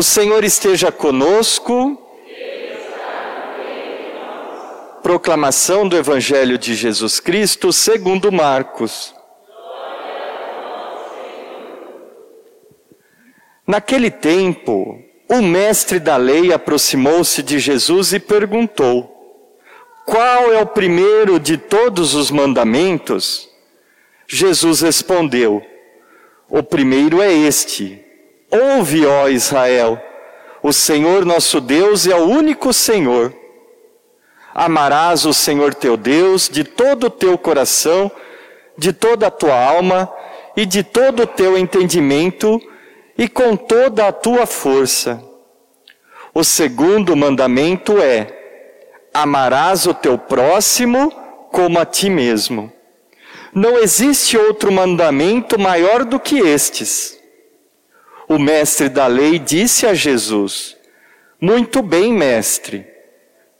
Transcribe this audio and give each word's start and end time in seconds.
O 0.00 0.02
Senhor 0.02 0.42
esteja 0.44 0.90
conosco. 0.90 2.02
Proclamação 5.02 5.86
do 5.86 5.94
Evangelho 5.94 6.56
de 6.56 6.74
Jesus 6.74 7.20
Cristo 7.20 7.70
segundo 7.70 8.32
Marcos. 8.32 9.14
Naquele 13.66 14.10
tempo, 14.10 14.98
o 15.28 15.42
mestre 15.42 15.98
da 16.00 16.16
lei 16.16 16.50
aproximou-se 16.50 17.42
de 17.42 17.58
Jesus 17.58 18.14
e 18.14 18.18
perguntou: 18.18 19.44
Qual 20.06 20.50
é 20.50 20.62
o 20.62 20.66
primeiro 20.66 21.38
de 21.38 21.58
todos 21.58 22.14
os 22.14 22.30
mandamentos? 22.30 23.50
Jesus 24.26 24.80
respondeu: 24.80 25.62
O 26.48 26.62
primeiro 26.62 27.20
é 27.20 27.30
este: 27.30 28.09
Ouve, 28.50 29.06
ó 29.06 29.28
Israel, 29.28 30.00
o 30.62 30.72
Senhor 30.72 31.24
nosso 31.24 31.60
Deus 31.60 32.06
é 32.06 32.14
o 32.16 32.26
único 32.26 32.72
Senhor. 32.72 33.32
Amarás 34.52 35.24
o 35.24 35.32
Senhor 35.32 35.72
teu 35.74 35.96
Deus 35.96 36.48
de 36.48 36.64
todo 36.64 37.04
o 37.04 37.10
teu 37.10 37.38
coração, 37.38 38.10
de 38.76 38.92
toda 38.92 39.28
a 39.28 39.30
tua 39.30 39.54
alma 39.54 40.12
e 40.56 40.66
de 40.66 40.82
todo 40.82 41.22
o 41.22 41.26
teu 41.26 41.56
entendimento 41.56 42.60
e 43.16 43.28
com 43.28 43.54
toda 43.54 44.08
a 44.08 44.12
tua 44.12 44.46
força. 44.46 45.22
O 46.34 46.42
segundo 46.42 47.14
mandamento 47.14 48.00
é: 48.00 48.26
amarás 49.14 49.86
o 49.86 49.94
teu 49.94 50.18
próximo 50.18 51.12
como 51.52 51.78
a 51.78 51.86
ti 51.86 52.10
mesmo. 52.10 52.72
Não 53.52 53.78
existe 53.78 54.36
outro 54.36 54.72
mandamento 54.72 55.58
maior 55.58 56.04
do 56.04 56.18
que 56.18 56.38
estes. 56.38 57.19
O 58.30 58.38
mestre 58.38 58.88
da 58.88 59.08
lei 59.08 59.40
disse 59.40 59.84
a 59.88 59.92
Jesus: 59.92 60.76
Muito 61.40 61.82
bem, 61.82 62.12
mestre. 62.12 62.86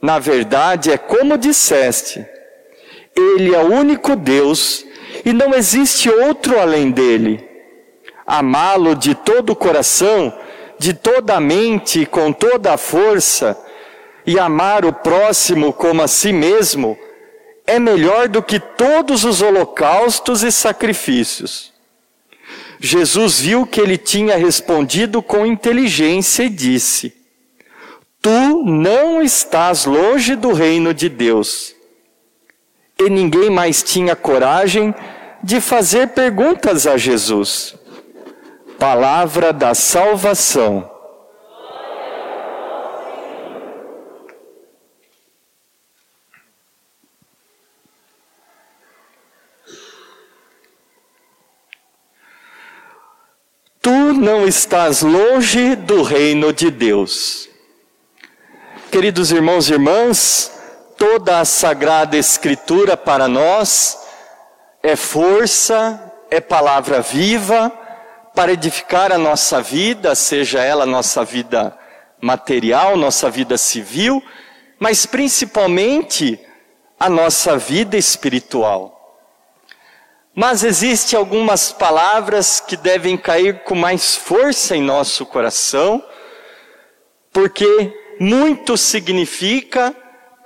Na 0.01 0.21
verdade, 0.21 0.93
é 0.93 0.97
como 0.97 1.37
disseste: 1.37 2.25
Ele 3.17 3.53
é 3.53 3.59
o 3.59 3.73
único 3.73 4.15
Deus 4.15 4.87
e 5.25 5.33
não 5.33 5.55
existe 5.55 6.09
outro 6.09 6.57
além 6.61 6.93
dele. 6.93 7.45
Amá-lo 8.25 8.95
de 8.95 9.13
todo 9.13 9.51
o 9.51 9.57
coração, 9.57 10.33
de 10.79 10.95
toda 10.95 11.35
a 11.35 11.41
mente 11.41 12.07
com 12.07 12.33
toda 12.33 12.73
a 12.73 12.79
força, 12.79 13.61
e 14.25 14.39
amar 14.39 14.85
o 14.85 14.93
próximo 14.93 15.73
como 15.73 16.01
a 16.01 16.07
si 16.07 16.33
mesmo, 16.33 16.97
é 17.67 17.81
melhor 17.81 18.29
do 18.29 18.41
que 18.41 18.61
todos 18.61 19.25
os 19.25 19.43
holocaustos 19.43 20.45
e 20.45 20.53
sacrifícios. 20.53 21.73
Jesus 22.83 23.39
viu 23.39 23.67
que 23.67 23.79
ele 23.79 23.99
tinha 23.99 24.39
respondido 24.39 25.23
com 25.23 25.45
inteligência 25.45 26.45
e 26.45 26.49
disse: 26.49 27.15
Tu 28.23 28.65
não 28.65 29.23
estás 29.23 29.85
longe 29.85 30.35
do 30.35 30.55
reino 30.55 30.95
de 30.95 31.11
Deus. 31.11 31.75
E 32.99 33.11
ninguém 33.11 33.51
mais 33.51 33.83
tinha 33.83 34.17
coragem 34.17 34.95
de 35.43 35.61
fazer 35.61 36.09
perguntas 36.09 36.87
a 36.87 36.97
Jesus. 36.97 37.75
Palavra 38.79 39.53
da 39.53 39.75
salvação. 39.75 40.90
Tu 53.83 54.13
não 54.13 54.47
estás 54.47 55.01
longe 55.01 55.75
do 55.75 56.03
reino 56.03 56.53
de 56.53 56.71
Deus. 56.71 57.49
Queridos 58.93 59.33
irmãos 59.33 59.71
e 59.71 59.73
irmãs, 59.73 60.53
toda 60.99 61.41
a 61.41 61.47
sagrada 61.47 62.15
escritura 62.19 62.95
para 62.95 63.27
nós 63.27 63.99
é 64.83 64.95
força, 64.97 66.13
é 66.31 66.43
palavra 66.43 67.01
viva 67.01 67.73
para 68.35 68.53
edificar 68.53 69.13
a 69.13 69.19
nossa 69.19 69.63
vida, 69.63 70.15
seja 70.15 70.63
ela 70.63 70.85
nossa 70.85 71.25
vida 71.25 71.75
material, 72.21 72.99
nossa 72.99 73.31
vida 73.31 73.57
civil, 73.57 74.23
mas 74.79 75.07
principalmente 75.07 76.39
a 76.99 77.09
nossa 77.09 77.57
vida 77.57 77.97
espiritual. 77.97 79.00
Mas 80.41 80.65
existem 80.65 81.19
algumas 81.19 81.71
palavras 81.71 82.61
que 82.61 82.75
devem 82.75 83.15
cair 83.15 83.63
com 83.63 83.75
mais 83.75 84.17
força 84.17 84.75
em 84.75 84.81
nosso 84.81 85.27
coração, 85.27 86.03
porque 87.31 87.95
muito 88.19 88.75
significa 88.75 89.95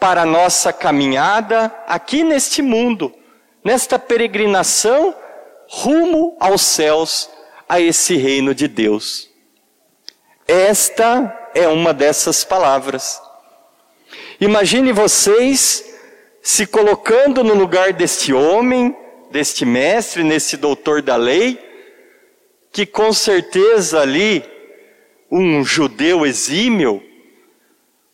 para 0.01 0.23
a 0.23 0.27
nossa 0.27 0.73
caminhada 0.73 1.73
aqui 1.87 2.25
neste 2.25 2.61
mundo, 2.61 3.15
nesta 3.63 3.97
peregrinação 3.97 5.15
rumo 5.69 6.37
aos 6.41 6.63
céus, 6.63 7.31
a 7.69 7.81
esse 7.81 8.17
reino 8.17 8.53
de 8.53 8.67
Deus. 8.67 9.31
Esta 10.49 11.51
é 11.55 11.69
uma 11.69 11.95
dessas 11.95 12.43
palavras. 12.43 13.23
Imagine 14.41 14.91
vocês 14.91 15.85
se 16.43 16.67
colocando 16.67 17.45
no 17.45 17.55
lugar 17.55 17.93
deste 17.93 18.35
homem, 18.35 19.04
deste 19.35 19.65
mestre, 19.65 20.23
nesse 20.23 20.57
doutor 20.57 21.03
da 21.03 21.17
lei, 21.17 21.59
que 22.71 22.87
com 22.87 23.13
certeza 23.13 24.01
ali, 24.01 24.45
um 25.29 25.65
judeu 25.65 26.25
exímio, 26.25 27.03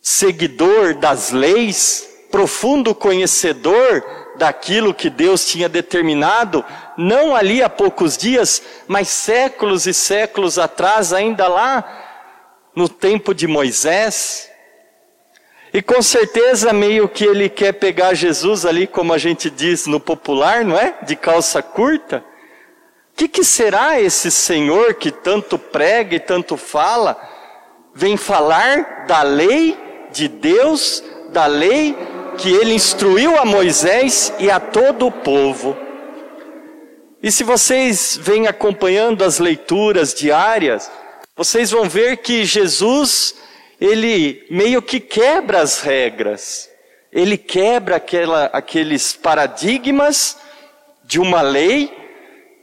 seguidor 0.01 0.95
das 0.95 1.31
leis, 1.31 2.09
profundo 2.31 2.95
conhecedor 2.95 4.03
daquilo 4.39 4.95
que 4.95 5.11
Deus 5.11 5.45
tinha 5.45 5.69
determinado, 5.69 6.65
não 6.97 7.37
ali 7.37 7.63
há 7.63 7.69
poucos 7.69 8.17
dias, 8.17 8.63
mas 8.89 9.09
séculos 9.09 9.87
e 9.87 9.93
séculos 9.93 10.59
atrás, 10.59 11.13
ainda 11.13 11.47
lá 11.47 12.71
no 12.75 12.89
tempo 12.89 13.35
de 13.35 13.47
Moisés, 13.47 14.50
e 15.73 15.81
com 15.81 16.03
certeza, 16.03 16.73
meio 16.73 17.09
que 17.09 17.25
ele 17.25 17.49
quer 17.49 17.73
pegar 17.73 18.15
Jesus 18.15 18.67
ali, 18.67 18.87
como 18.87 19.13
a 19.13 19.19
gente 19.19 19.49
diz 19.49 19.87
no 19.87 20.01
popular, 20.01 20.65
não 20.65 20.77
é? 20.77 20.95
De 21.03 21.15
calça 21.15 21.63
curta. 21.63 22.25
O 23.13 23.17
que, 23.17 23.29
que 23.29 23.45
será 23.45 24.01
esse 24.01 24.31
Senhor 24.31 24.95
que 24.95 25.13
tanto 25.13 25.59
prega 25.59 26.17
e 26.17 26.21
tanto 26.21 26.57
fala? 26.57 27.21
Vem 27.95 28.17
falar 28.17 29.05
da 29.07 29.23
lei 29.23 29.79
de 30.11 30.27
Deus, 30.27 31.05
da 31.31 31.47
lei 31.47 31.97
que 32.37 32.51
ele 32.51 32.75
instruiu 32.75 33.39
a 33.39 33.45
Moisés 33.45 34.33
e 34.39 34.51
a 34.51 34.59
todo 34.59 35.07
o 35.07 35.13
povo. 35.13 35.77
E 37.23 37.31
se 37.31 37.45
vocês 37.45 38.19
vêm 38.21 38.47
acompanhando 38.49 39.23
as 39.23 39.39
leituras 39.39 40.15
diárias, 40.15 40.91
vocês 41.37 41.71
vão 41.71 41.89
ver 41.89 42.17
que 42.17 42.45
Jesus 42.45 43.37
ele 43.81 44.47
meio 44.51 44.83
que 44.83 45.01
quebra 45.01 45.63
as 45.63 45.81
regras, 45.81 46.71
ele 47.11 47.39
quebra 47.39 47.97
aquela, 47.97 48.45
aqueles 48.47 49.15
paradigmas 49.15 50.39
de 51.03 51.19
uma 51.19 51.41
lei 51.41 51.91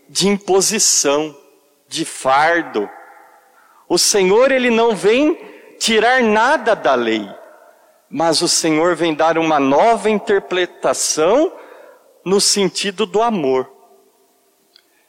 de 0.07 0.27
imposição, 0.27 1.35
de 1.87 2.05
fardo. 2.05 2.89
O 3.89 3.97
Senhor, 3.97 4.51
ele 4.51 4.69
não 4.69 4.95
vem 4.95 5.37
tirar 5.79 6.21
nada 6.21 6.75
da 6.75 6.93
lei, 6.93 7.27
mas 8.09 8.41
o 8.41 8.47
Senhor 8.47 8.95
vem 8.95 9.13
dar 9.13 9.37
uma 9.37 9.59
nova 9.59 10.09
interpretação 10.09 11.51
no 12.23 12.39
sentido 12.39 13.05
do 13.05 13.21
amor. 13.21 13.69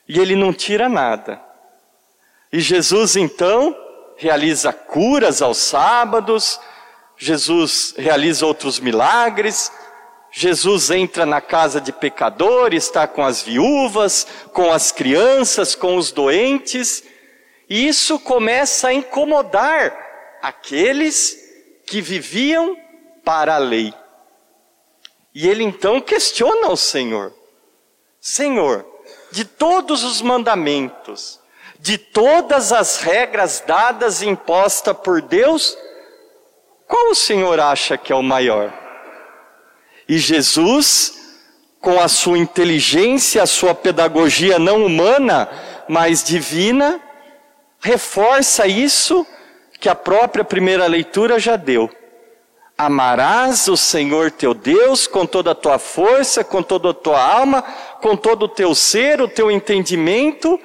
E 0.09 0.19
ele 0.19 0.35
não 0.35 0.53
tira 0.53 0.89
nada. 0.89 1.41
E 2.51 2.61
Jesus, 2.61 3.15
então, 3.15 3.77
realiza 4.19 4.73
curas 4.73 5.41
aos 5.41 5.59
sábados, 5.59 6.61
Jesus 7.17 7.95
realiza 7.97 8.45
outros 8.45 8.81
milagres, 8.81 9.73
Jesus 10.31 10.91
entra 10.91 11.25
na 11.25 11.41
casa 11.41 11.81
de 11.81 11.93
pecadores, 11.93 12.85
está 12.85 13.07
com 13.07 13.25
as 13.25 13.41
viúvas, 13.41 14.27
com 14.53 14.73
as 14.73 14.93
crianças, 14.93 15.75
com 15.75 15.97
os 15.97 16.11
doentes, 16.11 17.05
e 17.71 17.87
isso 17.87 18.19
começa 18.19 18.89
a 18.89 18.93
incomodar 18.93 19.97
aqueles 20.43 21.39
que 21.87 22.01
viviam 22.01 22.77
para 23.25 23.55
a 23.55 23.59
lei. 23.59 23.95
E 25.33 25.49
ele 25.49 25.63
então 25.63 26.01
questiona 26.01 26.67
ao 26.67 26.77
Senhor: 26.77 27.33
Senhor, 28.21 28.85
de 29.31 29.45
todos 29.45 30.03
os 30.03 30.21
mandamentos, 30.21 31.39
de 31.79 31.97
todas 31.97 32.73
as 32.73 32.99
regras 32.99 33.63
dadas 33.67 34.21
e 34.21 34.29
impostas 34.29 34.97
por 34.97 35.23
Deus, 35.23 35.77
qual 36.87 37.11
o 37.11 37.15
Senhor 37.15 37.61
acha 37.61 37.97
que 37.97 38.13
é 38.13 38.17
o 38.17 38.23
maior? 38.23 38.73
E 40.09 40.19
Jesus, 40.19 41.37
com 41.81 42.01
a 42.01 42.09
sua 42.09 42.39
inteligência, 42.39 43.43
a 43.43 43.47
sua 43.47 43.75
pedagogia 43.75 44.59
não 44.59 44.85
humana, 44.85 45.49
mas 45.87 46.25
divina, 46.25 47.01
reforça 47.79 48.67
isso, 48.67 49.27
que 49.79 49.89
a 49.89 49.95
própria 49.95 50.45
primeira 50.45 50.87
leitura 50.87 51.39
já 51.39 51.57
deu. 51.57 51.91
Amarás 52.77 53.69
o 53.69 53.77
Senhor 53.77 54.31
teu 54.31 54.55
Deus 54.55 55.07
com 55.07 55.27
toda 55.27 55.51
a 55.51 55.55
tua 55.55 55.79
força, 55.79 56.43
com 56.43 56.63
toda 56.63 56.91
a 56.91 56.95
tua 56.95 57.21
alma, 57.21 57.63
com 58.01 58.17
todo 58.17 58.45
o 58.45 58.49
teu 58.49 58.75
ser, 58.75 59.21
o 59.21 59.29
teu 59.29 59.51
entendimento, 59.51 60.61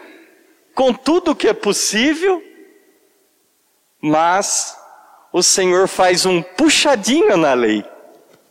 com 0.73 0.93
tudo 0.93 1.35
que 1.35 1.47
é 1.47 1.53
possível, 1.53 2.43
mas 4.01 4.77
o 5.31 5.41
Senhor 5.41 5.87
faz 5.87 6.25
um 6.25 6.41
puxadinho 6.41 7.37
na 7.37 7.53
lei, 7.53 7.83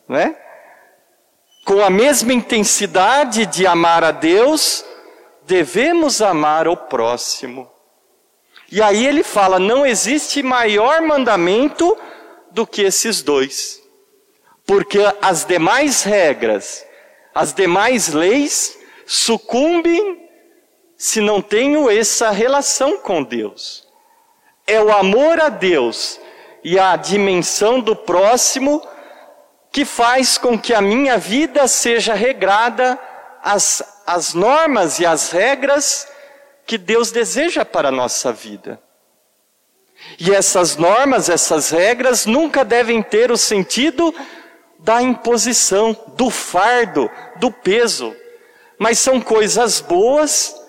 né? 0.09 0.37
Com 1.65 1.83
a 1.83 1.91
mesma 1.91 2.33
intensidade 2.33 3.47
de 3.47 3.67
amar 3.67 4.03
a 4.03 4.11
Deus, 4.11 4.85
devemos 5.45 6.21
amar 6.21 6.67
o 6.67 6.77
próximo. 6.77 7.71
E 8.71 8.81
aí 8.81 9.07
ele 9.07 9.23
fala: 9.23 9.59
não 9.59 9.87
existe 9.87 10.43
maior 10.43 11.03
mandamento 11.03 11.97
do 12.51 12.67
que 12.67 12.83
esses 12.83 13.23
dois. 13.23 13.81
Porque 14.67 14.99
as 15.21 15.45
demais 15.45 16.03
regras, 16.03 16.85
as 17.35 17.53
demais 17.53 18.09
leis 18.09 18.79
sucumbem 19.07 20.31
se 21.03 21.21
não 21.21 21.43
tenho 21.43 21.91
essa 21.91 22.31
relação 22.31 22.99
com 22.99 23.25
Deus. 23.25 23.85
É 24.65 24.81
o 24.81 24.93
amor 24.93 25.41
a 25.41 25.49
Deus 25.49 26.21
e 26.63 26.79
a 26.79 26.95
dimensão 26.95 27.81
do 27.81 27.97
próximo 27.97 28.81
que 29.73 29.85
faz 29.85 30.39
com 30.39 30.57
que 30.57 30.73
a 30.73 30.81
minha 30.81 31.19
vida 31.19 31.67
seja 31.67 32.15
regrada 32.15 32.97
às, 33.43 33.83
às 34.07 34.33
normas 34.33 35.01
e 35.01 35.05
às 35.05 35.33
regras 35.33 36.07
que 36.65 36.79
Deus 36.79 37.11
deseja 37.11 37.65
para 37.65 37.89
a 37.89 37.93
nossa 37.93 38.33
vida. 38.33 38.81
E 40.21 40.31
essas 40.31 40.77
normas, 40.77 41.29
essas 41.29 41.71
regras 41.71 42.27
nunca 42.27 42.65
devem 42.65 43.03
ter 43.03 43.33
o 43.33 43.37
sentido 43.37 44.15
da 44.79 45.03
imposição, 45.03 45.97
do 46.17 46.31
fardo, 46.31 47.11
do 47.41 47.51
peso, 47.51 48.15
mas 48.79 49.01
são 49.01 49.21
coisas 49.21 49.81
boas 49.81 50.62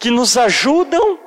que 0.00 0.10
nos 0.10 0.38
ajudam 0.38 1.20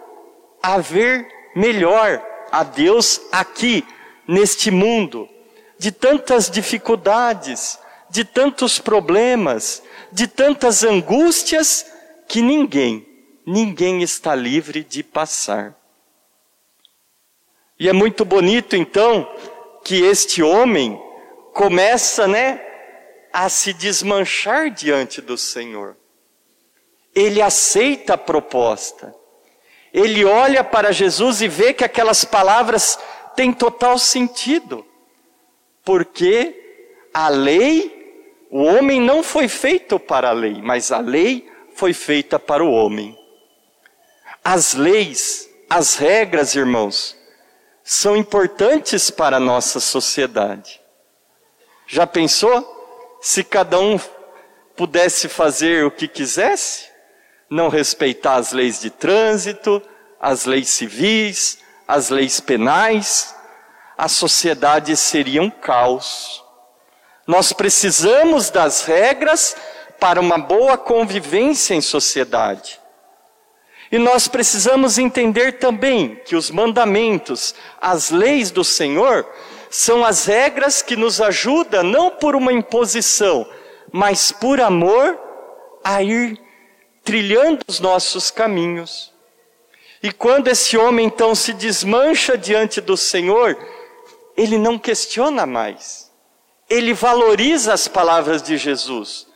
a 0.61 0.79
ver 0.79 1.27
melhor 1.55 2.21
a 2.51 2.63
Deus 2.63 3.21
aqui, 3.31 3.85
neste 4.27 4.71
mundo, 4.71 5.29
de 5.77 5.91
tantas 5.91 6.49
dificuldades, 6.49 7.79
de 8.09 8.25
tantos 8.25 8.79
problemas, 8.79 9.83
de 10.11 10.27
tantas 10.27 10.83
angústias 10.83 11.85
que 12.27 12.41
ninguém, 12.41 13.07
ninguém 13.45 14.01
está 14.01 14.33
livre 14.33 14.83
de 14.83 15.03
passar. 15.03 15.75
E 17.79 17.87
é 17.87 17.93
muito 17.93 18.25
bonito 18.25 18.75
então 18.75 19.27
que 19.83 20.03
este 20.03 20.41
homem 20.41 20.99
começa, 21.53 22.27
né, 22.27 22.59
a 23.31 23.49
se 23.49 23.73
desmanchar 23.73 24.71
diante 24.71 25.21
do 25.21 25.37
Senhor. 25.37 25.97
Ele 27.15 27.41
aceita 27.41 28.13
a 28.13 28.17
proposta. 28.17 29.13
Ele 29.93 30.25
olha 30.25 30.63
para 30.63 30.91
Jesus 30.91 31.41
e 31.41 31.47
vê 31.47 31.73
que 31.73 31.83
aquelas 31.83 32.25
palavras 32.25 32.97
têm 33.35 33.53
total 33.53 33.97
sentido. 33.99 34.85
Porque 35.83 36.59
a 37.13 37.29
lei, 37.29 38.47
o 38.49 38.63
homem 38.63 38.99
não 38.99 39.21
foi 39.21 39.47
feito 39.47 39.99
para 39.99 40.29
a 40.29 40.33
lei, 40.33 40.61
mas 40.61 40.91
a 40.91 40.99
lei 40.99 41.47
foi 41.75 41.93
feita 41.93 42.39
para 42.39 42.63
o 42.63 42.71
homem. 42.71 43.17
As 44.43 44.73
leis, 44.73 45.49
as 45.69 45.95
regras, 45.95 46.55
irmãos, 46.55 47.15
são 47.83 48.15
importantes 48.15 49.11
para 49.11 49.37
a 49.37 49.39
nossa 49.39 49.79
sociedade. 49.79 50.81
Já 51.85 52.07
pensou 52.07 53.17
se 53.21 53.43
cada 53.43 53.79
um 53.79 53.99
pudesse 54.75 55.27
fazer 55.27 55.85
o 55.85 55.91
que 55.91 56.07
quisesse? 56.07 56.92
Não 57.53 57.69
respeitar 57.69 58.37
as 58.37 58.51
leis 58.51 58.81
de 58.81 58.89
trânsito, 58.89 59.79
as 60.19 60.45
leis 60.45 60.69
civis, 60.69 61.59
as 61.87 62.09
leis 62.09 62.39
penais? 62.39 63.35
A 63.95 64.07
sociedade 64.07 64.97
seria 64.97 65.39
um 65.39 65.51
caos. 65.51 66.43
Nós 67.27 67.53
precisamos 67.53 68.49
das 68.49 68.85
regras 68.85 69.55
para 69.99 70.19
uma 70.19 70.39
boa 70.39 70.79
convivência 70.79 71.75
em 71.75 71.81
sociedade. 71.81 72.81
E 73.91 73.99
nós 73.99 74.27
precisamos 74.27 74.97
entender 74.97 75.59
também 75.59 76.19
que 76.25 76.35
os 76.35 76.49
mandamentos, 76.49 77.53
as 77.79 78.09
leis 78.09 78.49
do 78.49 78.63
Senhor, 78.63 79.31
são 79.69 80.03
as 80.03 80.25
regras 80.25 80.81
que 80.81 80.95
nos 80.95 81.21
ajudam, 81.21 81.83
não 81.83 82.09
por 82.09 82.35
uma 82.35 82.51
imposição, 82.51 83.47
mas 83.91 84.31
por 84.31 84.59
amor, 84.59 85.19
a 85.83 86.01
ir 86.01 86.42
trilhando 87.03 87.59
os 87.67 87.79
nossos 87.79 88.31
caminhos. 88.31 89.11
E 90.01 90.11
quando 90.11 90.47
esse 90.47 90.77
homem 90.77 91.05
então 91.05 91.33
se 91.33 91.53
desmancha 91.53 92.37
diante 92.37 92.81
do 92.81 92.97
Senhor, 92.97 93.57
ele 94.35 94.57
não 94.57 94.77
questiona 94.77 95.45
mais. 95.45 96.11
Ele 96.69 96.93
valoriza 96.93 97.73
as 97.73 97.87
palavras 97.87 98.41
de 98.41 98.57
Jesus. 98.57 99.27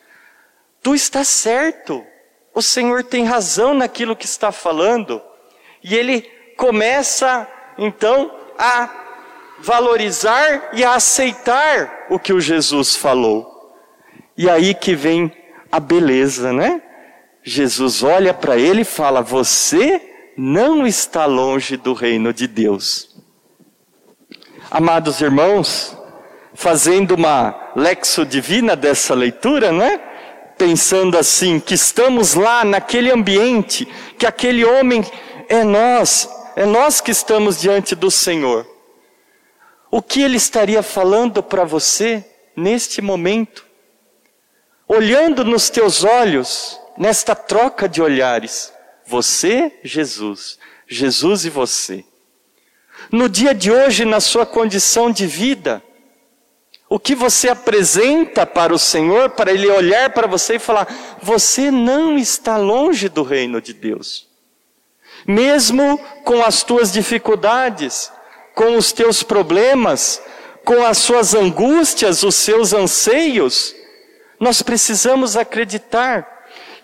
Tu 0.81 0.95
estás 0.95 1.27
certo. 1.27 2.05
O 2.53 2.61
Senhor 2.61 3.03
tem 3.03 3.25
razão 3.25 3.73
naquilo 3.73 4.15
que 4.15 4.25
está 4.25 4.51
falando. 4.51 5.21
E 5.83 5.95
ele 5.95 6.21
começa, 6.57 7.47
então, 7.77 8.33
a 8.57 8.89
valorizar 9.59 10.71
e 10.73 10.83
a 10.83 10.95
aceitar 10.95 12.07
o 12.09 12.19
que 12.19 12.33
o 12.33 12.41
Jesus 12.41 12.95
falou. 12.95 13.75
E 14.35 14.49
aí 14.49 14.73
que 14.73 14.95
vem 14.95 15.31
a 15.71 15.79
beleza, 15.79 16.51
né? 16.51 16.81
Jesus 17.49 18.03
olha 18.03 18.33
para 18.33 18.57
ele 18.57 18.81
e 18.81 18.85
fala: 18.85 19.21
Você 19.21 20.01
não 20.35 20.85
está 20.85 21.25
longe 21.25 21.77
do 21.77 21.93
reino 21.93 22.33
de 22.33 22.45
Deus. 22.45 23.15
Amados 24.69 25.21
irmãos, 25.21 25.97
fazendo 26.53 27.15
uma 27.15 27.71
lexo 27.73 28.25
divina 28.25 28.75
dessa 28.75 29.13
leitura, 29.13 29.71
né? 29.71 30.01
pensando 30.57 31.17
assim, 31.17 31.57
que 31.57 31.75
estamos 31.75 32.33
lá 32.33 32.65
naquele 32.65 33.11
ambiente, 33.11 33.87
que 34.17 34.25
aquele 34.25 34.65
homem 34.65 35.05
é 35.47 35.63
nós, 35.63 36.27
é 36.55 36.65
nós 36.65 36.99
que 36.99 37.11
estamos 37.11 37.61
diante 37.61 37.95
do 37.95 38.11
Senhor. 38.11 38.67
O 39.89 40.01
que 40.01 40.21
ele 40.21 40.35
estaria 40.35 40.83
falando 40.83 41.41
para 41.41 41.63
você 41.63 42.25
neste 42.57 43.01
momento? 43.01 43.65
Olhando 44.85 45.45
nos 45.45 45.69
teus 45.69 46.03
olhos, 46.03 46.77
nesta 46.97 47.35
troca 47.35 47.87
de 47.87 48.01
olhares, 48.01 48.73
você, 49.05 49.71
Jesus, 49.83 50.57
Jesus 50.87 51.45
e 51.45 51.49
você. 51.49 52.03
No 53.11 53.29
dia 53.29 53.53
de 53.53 53.71
hoje, 53.71 54.03
na 54.03 54.19
sua 54.19 54.45
condição 54.45 55.11
de 55.11 55.25
vida, 55.27 55.83
o 56.89 56.97
que 56.97 57.13
você 57.13 57.49
apresenta 57.49 58.45
para 58.45 58.73
o 58.73 58.79
Senhor, 58.79 59.31
para 59.31 59.51
Ele 59.51 59.67
olhar 59.67 60.09
para 60.09 60.27
você 60.27 60.55
e 60.55 60.59
falar: 60.59 60.87
você 61.21 61.69
não 61.69 62.17
está 62.17 62.57
longe 62.57 63.09
do 63.09 63.23
reino 63.23 63.61
de 63.61 63.73
Deus. 63.73 64.27
Mesmo 65.25 65.97
com 66.23 66.43
as 66.43 66.63
tuas 66.63 66.91
dificuldades, 66.91 68.11
com 68.55 68.77
os 68.77 68.91
teus 68.91 69.21
problemas, 69.21 70.21
com 70.63 70.85
as 70.85 70.97
suas 70.97 71.33
angústias, 71.33 72.23
os 72.23 72.35
seus 72.35 72.73
anseios, 72.73 73.75
nós 74.39 74.61
precisamos 74.61 75.35
acreditar 75.35 76.36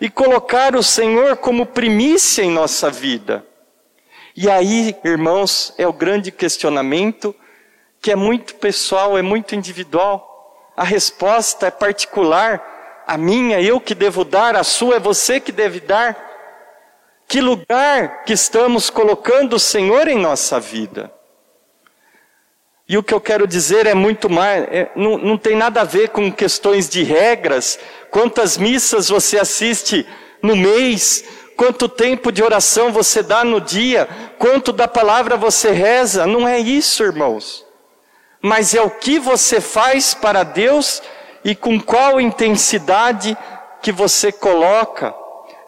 e 0.04 0.10
colocar 0.10 0.76
o 0.76 0.82
Senhor 0.82 1.38
como 1.38 1.64
primícia 1.64 2.42
em 2.42 2.50
nossa 2.50 2.90
vida. 2.90 3.42
E 4.36 4.50
aí, 4.50 4.94
irmãos, 5.02 5.72
é 5.78 5.88
o 5.88 5.94
grande 5.94 6.30
questionamento 6.30 7.34
que 8.02 8.12
é 8.12 8.14
muito 8.14 8.56
pessoal, 8.56 9.16
é 9.16 9.22
muito 9.22 9.54
individual. 9.54 10.70
A 10.76 10.84
resposta 10.84 11.68
é 11.68 11.70
particular, 11.70 13.02
a 13.06 13.16
minha, 13.16 13.62
eu 13.62 13.80
que 13.80 13.94
devo 13.94 14.26
dar, 14.26 14.56
a 14.56 14.62
sua 14.62 14.96
é 14.96 15.00
você 15.00 15.40
que 15.40 15.50
deve 15.50 15.80
dar. 15.80 16.14
Que 17.26 17.40
lugar 17.40 18.24
que 18.24 18.34
estamos 18.34 18.90
colocando 18.90 19.56
o 19.56 19.58
Senhor 19.58 20.06
em 20.06 20.18
nossa 20.18 20.60
vida? 20.60 21.10
E 22.88 22.98
o 22.98 23.02
que 23.02 23.14
eu 23.14 23.20
quero 23.20 23.46
dizer 23.46 23.86
é 23.86 23.94
muito 23.94 24.28
mais, 24.28 24.64
é, 24.64 24.90
não, 24.94 25.16
não 25.16 25.38
tem 25.38 25.56
nada 25.56 25.80
a 25.80 25.84
ver 25.84 26.10
com 26.10 26.30
questões 26.30 26.88
de 26.88 27.02
regras, 27.02 27.78
quantas 28.10 28.58
missas 28.58 29.08
você 29.08 29.38
assiste 29.38 30.06
no 30.42 30.54
mês, 30.54 31.24
quanto 31.56 31.88
tempo 31.88 32.30
de 32.30 32.42
oração 32.42 32.92
você 32.92 33.22
dá 33.22 33.42
no 33.42 33.60
dia, 33.60 34.08
quanto 34.38 34.72
da 34.72 34.86
palavra 34.86 35.36
você 35.36 35.70
reza, 35.70 36.26
não 36.26 36.46
é 36.46 36.58
isso, 36.58 37.02
irmãos 37.02 37.64
mas 38.44 38.74
é 38.74 38.82
o 38.82 38.90
que 38.90 39.18
você 39.18 39.58
faz 39.58 40.12
para 40.12 40.42
Deus 40.42 41.02
e 41.42 41.54
com 41.54 41.80
qual 41.80 42.20
intensidade 42.20 43.34
que 43.80 43.90
você 43.90 44.30
coloca 44.30 45.14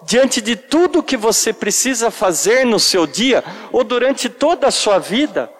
diante 0.03 0.43
de 0.43 0.57
tudo 0.57 1.03
que 1.03 1.17
você 1.17 1.55
precisa 1.55 2.11
fazer 2.11 2.67
no 2.67 2.79
seu 2.79 3.07
dia 3.07 3.43
ou 3.73 3.83
durante 3.83 4.29
toda 4.29 4.67
a 4.67 4.71
sua 4.71 4.99
vida. 4.99 5.51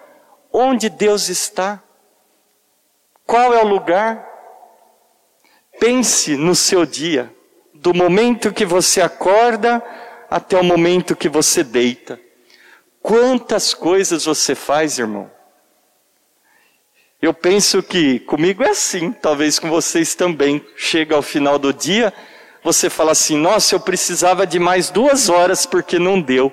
Onde 0.57 0.89
Deus 0.89 1.29
está. 1.29 1.83
Qual 3.25 3.53
é 3.53 3.63
o 3.63 3.67
lugar? 3.67 4.25
Pense 5.79 6.35
no 6.35 6.55
seu 6.55 6.83
dia, 6.83 7.31
do 7.75 7.93
momento 7.93 8.51
que 8.51 8.65
você 8.65 8.99
acorda 8.99 9.83
até 10.27 10.59
o 10.59 10.63
momento 10.63 11.15
que 11.15 11.29
você 11.29 11.63
deita. 11.63 12.19
Quantas 13.01 13.75
coisas 13.75 14.25
você 14.25 14.55
faz, 14.55 14.97
irmão? 14.97 15.31
Eu 17.21 17.33
penso 17.33 17.83
que 17.83 18.19
comigo 18.21 18.63
é 18.63 18.69
assim, 18.69 19.11
talvez 19.11 19.59
com 19.59 19.69
vocês 19.69 20.15
também. 20.15 20.65
Chega 20.75 21.15
ao 21.15 21.21
final 21.21 21.59
do 21.59 21.71
dia, 21.71 22.11
você 22.63 22.89
fala 22.89 23.11
assim: 23.11 23.37
nossa, 23.37 23.75
eu 23.75 23.79
precisava 23.79 24.47
de 24.47 24.57
mais 24.57 24.89
duas 24.89 25.29
horas 25.29 25.67
porque 25.67 25.99
não 25.99 26.19
deu. 26.19 26.51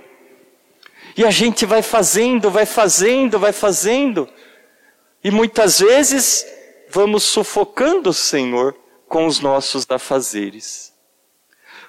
E 1.16 1.24
a 1.24 1.30
gente 1.30 1.64
vai 1.64 1.82
fazendo, 1.82 2.50
vai 2.50 2.66
fazendo, 2.66 3.38
vai 3.38 3.52
fazendo. 3.52 4.28
E 5.22 5.30
muitas 5.30 5.80
vezes 5.80 6.44
vamos 6.90 7.22
sufocando 7.22 8.10
o 8.10 8.14
Senhor 8.14 8.76
com 9.08 9.26
os 9.26 9.40
nossos 9.40 9.86
afazeres. 9.88 10.92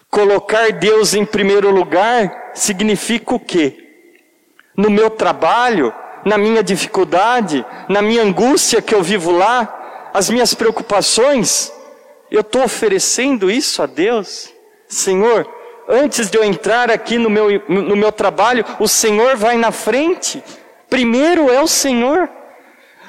Colocar 0.10 0.72
Deus 0.72 1.14
em 1.14 1.26
primeiro 1.26 1.72
lugar 1.72 2.52
significa 2.54 3.36
o 3.36 3.40
quê? 3.40 3.78
No 4.78 4.90
meu 4.90 5.10
trabalho, 5.10 5.94
na 6.24 6.38
minha 6.38 6.64
dificuldade, 6.64 7.66
na 7.90 8.02
minha 8.02 8.24
angústia 8.24 8.82
que 8.82 8.94
eu 8.94 9.04
vivo 9.04 9.32
lá, 9.32 10.12
as 10.14 10.30
minhas 10.30 10.54
preocupações, 10.54 11.72
eu 12.32 12.42
estou 12.42 12.64
oferecendo 12.64 13.50
isso 13.52 13.82
a 13.82 13.86
Deus? 13.86 14.54
Senhor, 14.88 15.48
antes 15.88 16.30
de 16.30 16.38
eu 16.38 16.44
entrar 16.44 16.90
aqui 16.92 17.18
no 17.18 17.30
meu, 17.30 17.62
no 17.68 17.96
meu 17.96 18.12
trabalho, 18.12 18.66
o 18.80 18.88
Senhor 18.88 19.36
vai 19.36 19.58
na 19.58 19.72
frente. 19.72 20.44
Primeiro 20.90 21.50
é 21.50 21.62
o 21.62 21.68
Senhor. 21.68 22.30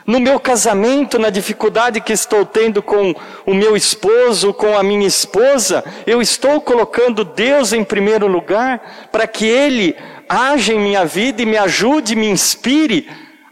No 0.06 0.20
meu 0.20 0.38
casamento, 0.38 1.18
na 1.18 1.30
dificuldade 1.30 2.00
que 2.00 2.12
estou 2.12 2.46
tendo 2.46 2.80
com 2.80 3.12
o 3.44 3.52
meu 3.52 3.76
esposo, 3.76 4.54
com 4.54 4.78
a 4.78 4.82
minha 4.82 5.06
esposa, 5.06 5.84
eu 6.06 6.22
estou 6.22 6.60
colocando 6.60 7.24
Deus 7.24 7.72
em 7.72 7.82
primeiro 7.82 8.28
lugar 8.28 9.08
para 9.10 9.26
que 9.26 9.44
Ele 9.44 9.96
haja 10.28 10.72
em 10.72 10.78
minha 10.78 11.04
vida 11.04 11.42
e 11.42 11.46
me 11.46 11.56
ajude, 11.56 12.14
me 12.14 12.28
inspire 12.28 13.08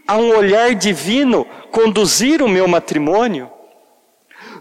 a 0.07 0.15
um 0.17 0.35
olhar 0.35 0.73
divino 0.75 1.45
conduzir 1.71 2.41
o 2.41 2.47
meu 2.47 2.69
matrimônio. 2.69 3.51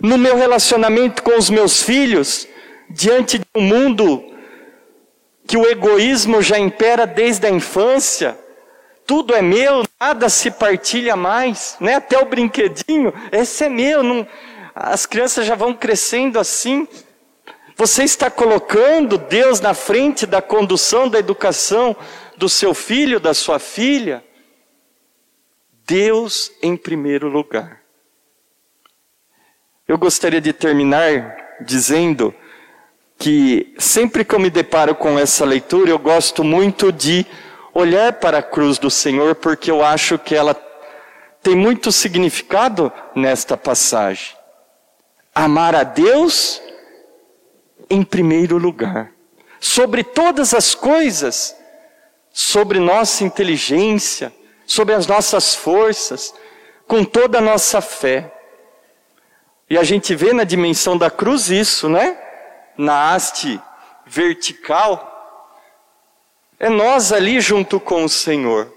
No 0.01 0.19
meu 0.19 0.37
relacionamento 0.37 1.23
com 1.23 1.39
os 1.39 1.49
meus 1.49 1.81
filhos, 1.81 2.49
diante 2.91 3.39
de 3.39 3.45
um 3.55 3.63
mundo 3.63 4.34
que 5.47 5.57
o 5.57 5.67
egoísmo 5.67 6.41
já 6.41 6.59
impera 6.59 7.07
desde 7.07 7.47
a 7.47 7.51
infância, 7.51 8.39
tudo 9.07 9.35
é 9.35 9.43
meu, 9.43 9.83
nada 10.01 10.29
se 10.29 10.51
partilha 10.51 11.15
mais, 11.15 11.77
né? 11.79 11.97
Até 11.97 12.19
o 12.19 12.25
brinquedinho, 12.25 13.13
esse 13.31 13.65
é 13.65 13.69
meu. 13.69 14.03
Não... 14.03 14.27
As 14.75 15.07
crianças 15.07 15.47
já 15.47 15.55
vão 15.55 15.75
crescendo 15.75 16.39
assim. 16.39 16.89
Você 17.77 18.03
está 18.05 18.31
colocando 18.31 19.19
Deus 19.19 19.61
na 19.61 19.75
frente 19.75 20.27
da 20.27 20.41
condução 20.41 21.09
da 21.09 21.19
educação 21.19 21.95
do 22.37 22.49
seu 22.49 22.73
filho, 22.73 23.21
da 23.21 23.35
sua 23.35 23.59
filha. 23.59 24.25
Deus 25.87 26.51
em 26.63 26.77
primeiro 26.77 27.29
lugar. 27.29 27.83
Eu 29.87 29.99
gostaria 29.99 30.41
de 30.41 30.53
terminar 30.53 31.37
dizendo 31.61 32.35
que 33.25 33.75
sempre 33.79 34.23
que 34.23 34.35
eu 34.35 34.39
me 34.39 34.51
deparo 34.51 34.95
com 34.95 35.19
essa 35.19 35.47
leitura, 35.47 35.89
eu 35.89 35.99
gosto 35.99 36.45
muito 36.45 36.93
de 36.93 37.25
olhar 37.73 38.13
para 38.13 38.41
a 38.41 38.43
cruz 38.43 38.77
do 38.77 38.91
Senhor, 38.91 39.35
porque 39.37 39.71
eu 39.71 39.83
acho 39.83 40.19
que 40.19 40.35
ela 40.35 40.55
tem 41.43 41.57
muito 41.57 41.91
significado 41.91 42.93
nesta 43.15 43.57
passagem. 43.57 44.37
Amar 45.35 45.75
a 45.75 45.85
Deus 45.85 46.61
em 47.89 48.03
primeiro 48.03 48.59
lugar, 48.59 49.11
sobre 49.59 50.05
todas 50.05 50.53
as 50.53 50.75
coisas, 50.75 51.57
sobre 52.31 52.79
nossa 52.79 53.25
inteligência, 53.25 54.35
sobre 54.67 54.95
as 54.95 55.07
nossas 55.07 55.55
forças, 55.55 56.35
com 56.87 57.03
toda 57.03 57.39
a 57.39 57.41
nossa 57.41 57.81
fé. 57.81 58.31
E 59.71 59.79
a 59.79 59.83
gente 59.83 60.15
vê 60.15 60.35
na 60.35 60.45
dimensão 60.45 60.99
da 60.99 61.11
cruz 61.11 61.49
isso, 61.49 61.89
né? 61.89 62.19
Na 62.77 63.15
haste 63.15 63.61
vertical, 64.07 65.11
é 66.59 66.69
nós 66.69 67.13
ali 67.13 67.41
junto 67.41 67.79
com 67.79 68.05
o 68.05 68.09
Senhor. 68.09 68.73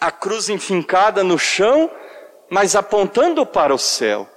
A 0.00 0.10
cruz 0.10 0.48
enfincada 0.48 1.22
no 1.22 1.38
chão, 1.38 1.90
mas 2.50 2.76
apontando 2.76 3.44
para 3.44 3.74
o 3.74 3.78
céu. 3.78 4.28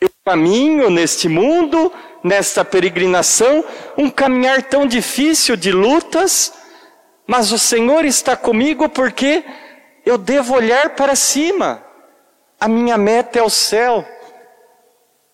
Eu 0.00 0.10
caminho 0.24 0.88
neste 0.88 1.28
mundo, 1.28 1.92
nesta 2.22 2.64
peregrinação, 2.64 3.64
um 3.96 4.08
caminhar 4.10 4.62
tão 4.62 4.86
difícil 4.86 5.56
de 5.56 5.72
lutas, 5.72 6.52
mas 7.26 7.52
o 7.52 7.58
Senhor 7.58 8.04
está 8.04 8.36
comigo 8.36 8.88
porque 8.88 9.44
eu 10.04 10.16
devo 10.16 10.54
olhar 10.54 10.90
para 10.90 11.14
cima. 11.14 11.84
A 12.58 12.66
minha 12.68 12.96
meta 12.96 13.38
é 13.38 13.42
o 13.42 13.50
céu. 13.50 14.04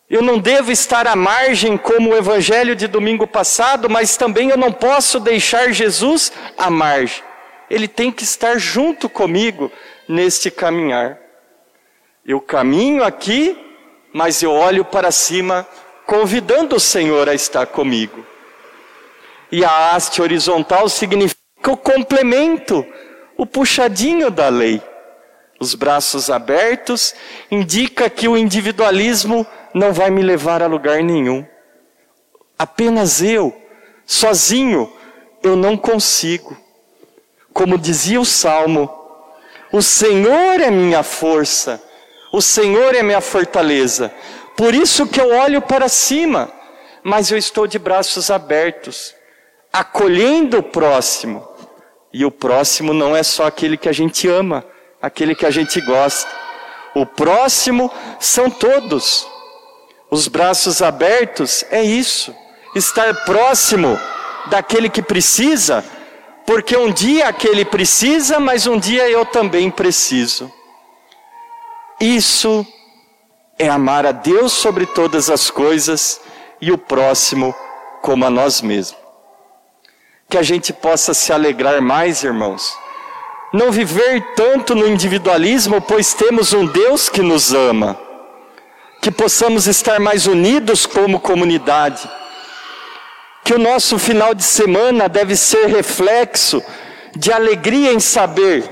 Eu 0.09 0.23
não 0.23 0.39
devo 0.39 0.71
estar 0.71 1.07
à 1.09 1.17
margem 1.17 1.77
como 1.77 2.11
o 2.11 2.17
evangelho 2.17 2.77
de 2.77 2.87
domingo 2.87 3.27
passado, 3.27 3.91
mas 3.91 4.17
também 4.17 4.51
eu 4.51 4.57
não 4.57 4.73
posso 4.73 5.19
deixar 5.19 5.73
Jesus 5.73 6.33
à 6.57 6.71
margem. 6.71 7.25
Ele 7.69 7.89
tem 7.89 8.13
que 8.13 8.23
estar 8.23 8.57
junto 8.57 9.09
comigo 9.09 9.71
neste 10.09 10.49
caminhar. 10.49 11.19
Eu 12.25 12.41
caminho 12.41 13.03
aqui, 13.03 13.59
mas 14.13 14.43
eu 14.45 14.53
olho 14.53 14.85
para 14.85 15.11
cima, 15.11 15.67
convidando 16.07 16.77
o 16.77 16.81
Senhor 16.81 17.29
a 17.29 17.35
estar 17.35 17.67
comigo. 17.67 18.25
E 19.51 19.65
a 19.65 19.91
haste 19.91 20.23
horizontal 20.23 20.89
significa 20.89 21.37
o 21.67 21.77
complemento, 21.77 22.87
o 23.37 23.45
puxadinho 23.45 24.31
da 24.31 24.49
lei. 24.49 24.81
Os 25.59 25.75
braços 25.75 26.31
abertos 26.31 27.15
indica 27.51 28.09
que 28.09 28.29
o 28.29 28.37
individualismo 28.37 29.45
não 29.76 29.92
vai 29.92 30.11
me 30.11 30.23
levar 30.23 30.62
a 30.62 30.66
lugar 30.66 31.02
nenhum. 31.02 31.47
Apenas 32.59 33.21
eu, 33.21 33.54
sozinho, 34.06 34.90
eu 35.42 35.54
não 35.54 35.76
consigo. 35.76 36.56
Como 37.52 37.76
dizia 37.76 38.18
o 38.18 38.25
salmo, 38.25 38.90
o 39.71 39.83
Senhor 39.83 40.61
é 40.62 40.71
minha 40.71 41.02
força, 41.02 41.83
o 42.33 42.40
Senhor 42.40 42.95
é 42.95 43.02
minha 43.02 43.21
fortaleza. 43.21 44.11
Por 44.56 44.75
isso 44.75 45.06
que 45.06 45.21
eu 45.21 45.35
olho 45.35 45.61
para 45.61 45.90
cima, 45.90 46.50
mas 47.04 47.30
eu 47.30 47.37
estou 47.37 47.66
de 47.66 47.78
braços 47.78 48.30
abertos, 48.30 49.14
acolhendo 49.71 50.56
o 50.56 50.62
próximo. 50.62 51.47
E 52.11 52.25
o 52.25 52.30
próximo 52.30 52.95
não 52.95 53.14
é 53.14 53.23
só 53.23 53.45
aquele 53.47 53.76
que 53.76 53.90
a 53.90 53.92
gente 53.92 54.26
ama, 54.26 54.64
aquele 55.02 55.35
que 55.35 55.45
a 55.45 55.50
gente 55.50 55.83
gosta. 55.83 56.30
O 56.95 57.04
próximo 57.04 57.92
são 58.18 58.49
todos. 58.49 59.36
Os 60.11 60.29
braços 60.29 60.81
abertos 60.83 61.65
é 61.71 61.83
isso, 61.83 62.35
estar 62.75 63.13
próximo 63.25 63.99
daquele 64.47 64.89
que 64.89 65.03
precisa, 65.03 65.85
porque 66.47 66.77
um 66.77 66.93
dia 66.93 67.29
aquele 67.29 67.65
precisa, 67.65 68.39
mas 68.39 68.67
um 68.67 68.79
dia 68.79 69.09
eu 69.11 69.27
também 69.27 69.69
preciso. 69.69 70.51
Isso 72.01 72.65
é 73.59 73.69
amar 73.69 74.07
a 74.07 74.13
Deus 74.13 74.53
sobre 74.53 74.87
todas 74.87 75.29
as 75.29 75.51
coisas 75.51 76.21
e 76.61 76.71
o 76.71 76.79
próximo 76.79 77.55
como 78.01 78.25
a 78.25 78.31
nós 78.31 78.61
mesmos. 78.63 79.01
Que 80.29 80.39
a 80.39 80.43
gente 80.43 80.73
possa 80.73 81.15
se 81.15 81.33
alegrar 81.33 81.81
mais, 81.83 82.23
irmãos. 82.23 82.77
Não 83.53 83.73
viver 83.73 84.35
tanto 84.37 84.75
no 84.75 84.87
individualismo, 84.87 85.81
pois 85.81 86.15
temos 86.15 86.53
um 86.53 86.67
Deus 86.67 87.09
que 87.09 87.23
nos 87.23 87.53
ama 87.53 88.06
que 89.07 89.11
possamos 89.13 89.69
estar 89.69 90.01
mais 90.01 90.27
unidos 90.27 90.85
como 90.85 91.21
comunidade, 91.21 92.11
que 93.45 93.55
o 93.55 93.59
nosso 93.59 94.01
final 94.01 94.35
de 94.35 94.43
semana 94.43 95.09
deve 95.09 95.37
ser 95.37 95.69
reflexo 95.69 96.61
de 97.15 97.33
alegria 97.33 97.93
em 97.93 98.01
saber 98.01 98.69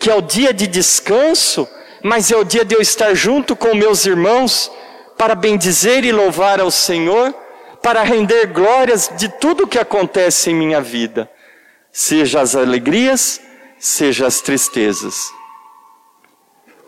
que 0.00 0.10
é 0.10 0.16
o 0.16 0.20
dia 0.20 0.52
de 0.52 0.66
descanso, 0.66 1.68
mas 2.02 2.32
é 2.32 2.36
o 2.36 2.42
dia 2.42 2.64
de 2.64 2.74
eu 2.74 2.80
estar 2.80 3.14
junto 3.14 3.54
com 3.54 3.72
meus 3.72 4.04
irmãos 4.04 4.68
para 5.16 5.36
bendizer 5.36 6.04
e 6.04 6.10
louvar 6.10 6.60
ao 6.60 6.72
Senhor, 6.72 7.32
para 7.80 8.02
render 8.02 8.46
glórias 8.46 9.12
de 9.16 9.28
tudo 9.28 9.68
que 9.68 9.78
acontece 9.78 10.50
em 10.50 10.54
minha 10.54 10.80
vida, 10.80 11.30
seja 11.92 12.40
as 12.40 12.56
alegrias, 12.56 13.40
seja 13.78 14.26
as 14.26 14.40
tristezas. 14.40 15.14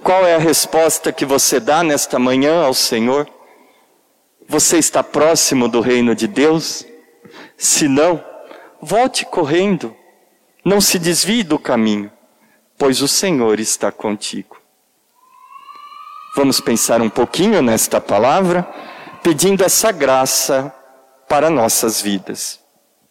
Qual 0.04 0.26
é 0.26 0.34
a 0.34 0.38
resposta 0.38 1.10
que 1.10 1.24
você 1.24 1.58
dá 1.58 1.82
nesta 1.82 2.18
manhã 2.18 2.62
ao 2.62 2.74
Senhor? 2.74 3.26
Você 4.46 4.76
está 4.76 5.02
próximo 5.02 5.66
do 5.66 5.80
reino 5.80 6.14
de 6.14 6.28
Deus? 6.28 6.84
Se 7.56 7.88
não, 7.88 8.22
volte 8.82 9.24
correndo. 9.24 9.96
Não 10.62 10.78
se 10.78 10.98
desvie 10.98 11.42
do 11.42 11.58
caminho, 11.58 12.12
pois 12.76 13.00
o 13.00 13.08
Senhor 13.08 13.58
está 13.58 13.90
contigo. 13.90 14.58
Vamos 16.36 16.60
pensar 16.60 17.00
um 17.00 17.08
pouquinho 17.08 17.62
nesta 17.62 17.98
palavra, 17.98 18.62
pedindo 19.22 19.64
essa 19.64 19.90
graça 19.90 20.70
para 21.26 21.48
nossas 21.48 22.02
vidas. 22.02 22.63